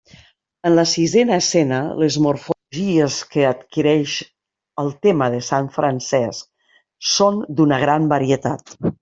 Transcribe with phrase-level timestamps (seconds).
[0.67, 4.15] En la sisena escena, les morfologies que adquireix
[4.85, 6.73] el tema de sant Francesc
[7.13, 8.77] són d'una gran varietat.